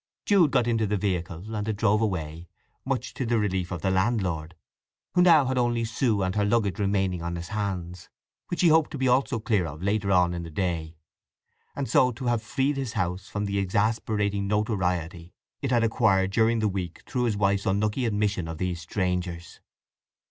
[0.25, 2.47] Jude got into the vehicle, and it drove away,
[2.83, 4.55] much to the relief of the landlord,
[5.13, 8.09] who now had only Sue and her luggage remaining on his hands,
[8.47, 10.95] which he hoped to be also clear of later on in the day,
[11.75, 16.57] and so to have freed his house from the exasperating notoriety it had acquired during
[16.57, 19.59] the week through his wife's unlucky admission of these strangers.